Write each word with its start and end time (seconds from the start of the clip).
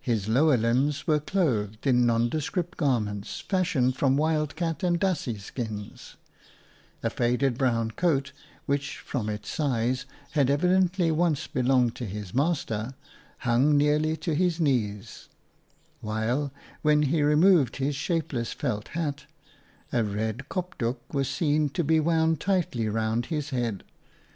His 0.00 0.28
lower 0.30 0.56
limbs 0.56 1.06
were 1.06 1.20
clothed 1.20 1.86
in 1.86 2.06
nondescript 2.06 2.78
garments 2.78 3.40
fashioned 3.40 3.96
from 3.98 4.16
wildcat 4.16 4.82
and 4.82 4.98
dassie 4.98 5.38
skins; 5.38 6.16
a 7.02 7.10
faded 7.10 7.58
brown 7.58 7.90
coat, 7.90 8.32
which 8.64 8.96
from 8.96 9.28
its 9.28 9.50
size 9.50 10.06
had 10.30 10.48
evidently 10.48 11.10
once 11.10 11.46
belonged 11.48 11.94
to 11.96 12.06
his 12.06 12.32
master, 12.32 12.94
hung 13.40 13.76
nearly 13.76 14.16
to 14.16 14.34
his 14.34 14.58
knees; 14.58 15.28
while, 16.00 16.50
when 16.80 17.02
he 17.02 17.20
removed 17.20 17.76
his 17.76 17.94
shapeless 17.94 18.54
felt 18.54 18.88
hat, 18.96 19.26
a 19.92 20.02
red 20.02 20.48
kopdoek 20.48 21.00
was 21.12 21.28
seen 21.28 21.68
to 21.68 21.84
be 21.84 22.00
wound 22.00 22.40
tightly 22.40 22.88
round 22.88 23.26
his 23.26 23.50
head. 23.50 23.84